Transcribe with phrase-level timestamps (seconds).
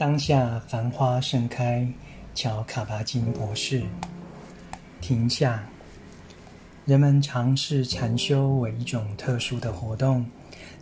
[0.00, 1.86] 当下繁花盛开，
[2.34, 3.82] 乔卡巴金博士。
[4.98, 5.62] 停下。
[6.86, 10.24] 人们常视禅修为一种特殊的活动，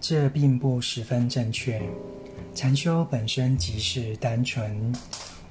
[0.00, 1.82] 这并不十分正确。
[2.54, 4.94] 禅修本身即是单纯。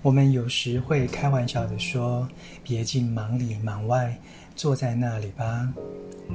[0.02, 2.26] 我们有时会开玩笑地说
[2.64, 4.18] ：“别尽忙里忙外，
[4.56, 5.68] 坐在那里吧。”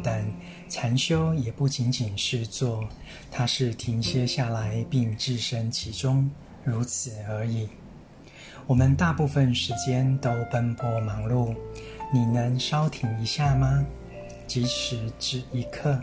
[0.04, 0.22] 但
[0.68, 2.84] 禅修也不仅仅是坐，
[3.30, 6.30] 它是停歇下来并置身其中。
[6.64, 7.68] 如此而已。
[8.66, 11.54] 我们大部分时间都奔波忙碌，
[12.12, 13.84] 你能稍停一下吗？
[14.46, 15.98] 即使只一刻，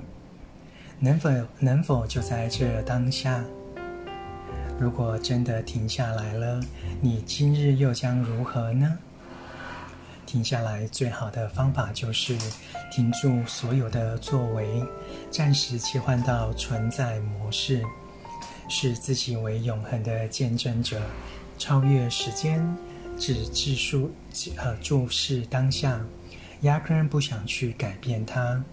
[1.00, 3.44] 能否能否就在这当下？
[4.80, 6.60] 如果真的停下来了，
[7.02, 8.98] 你今日又将如何呢？
[10.26, 12.38] 停下来最好的方法就是
[12.92, 14.84] 停住所有的作为，
[15.32, 17.84] 暂时切换到存在模式。
[18.70, 21.02] 视自己为永恒的见证者，
[21.58, 22.64] 超越时间，
[23.18, 24.12] 只自述
[24.56, 26.00] 呃注视当下，
[26.62, 28.64] 压根不想去改变它。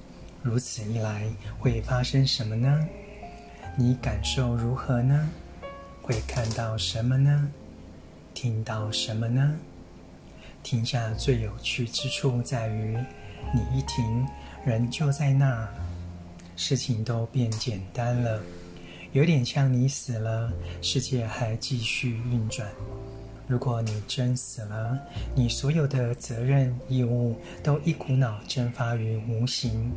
[0.42, 1.26] 如此一来，
[1.58, 2.86] 会发生什么呢？
[3.76, 5.28] 你感受如何呢？
[6.02, 7.50] 会看到什么呢？
[8.34, 9.56] 听到什么呢？
[10.62, 12.96] 停下最有趣之处在于，
[13.52, 14.26] 你一停，
[14.64, 15.68] 人就在那儿，
[16.54, 18.40] 事情都变简单了。
[19.16, 22.68] 有点像你死了，世界还继续运转。
[23.48, 24.98] 如果你真死了，
[25.34, 29.90] 你所有的责任义务都一股脑蒸发于无形，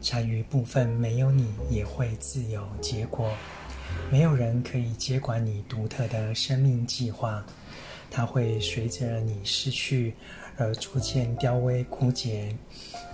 [0.00, 3.30] 残余部分没有你也会自有结果。
[4.10, 7.44] 没有人可以接管你独特的生命计划，
[8.10, 10.14] 它会随着你逝去
[10.56, 12.56] 而逐渐凋萎枯竭，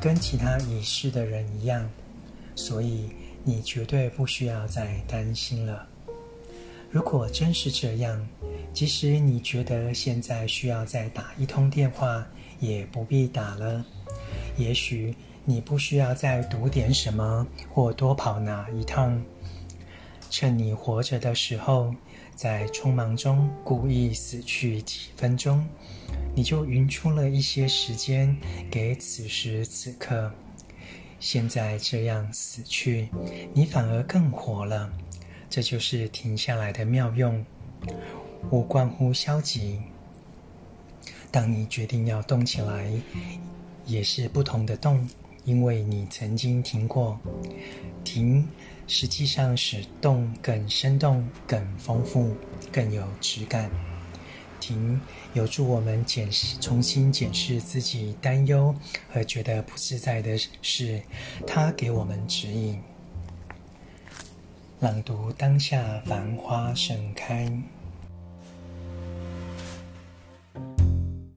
[0.00, 1.91] 跟其他已逝的人一样。
[2.54, 3.08] 所以。
[3.45, 5.87] 你绝对不需要再担心了。
[6.91, 8.27] 如果真是这样，
[8.73, 12.27] 即使你觉得现在需要再打一通电话，
[12.60, 13.84] 也不必打了。
[14.56, 19.21] 也许你不需要再读点什么，或多跑哪一趟。
[20.31, 21.94] 趁你活着的时候，
[22.34, 25.65] 在匆忙中故意死去几分钟，
[26.34, 28.37] 你就匀出了一些时间
[28.71, 30.33] 给此时此刻。
[31.24, 33.08] 现在这样死去，
[33.54, 34.92] 你反而更活了。
[35.48, 37.42] 这就是停下来的妙用，
[38.50, 39.80] 无关乎消极。
[41.30, 42.92] 当你决定要动起来，
[43.86, 45.08] 也是不同的动，
[45.44, 47.18] 因为你曾经停过。
[48.04, 48.46] 停，
[48.86, 52.36] 实际上使动更生动、更丰富、
[52.70, 53.70] 更有质感。
[54.64, 54.98] 停，
[55.34, 58.75] 有助我们检视、重新检视自己担忧
[59.12, 61.02] 和觉得不自在的事，
[61.47, 62.80] 他给我们指引。
[64.80, 67.50] 朗读当下，繁花盛开。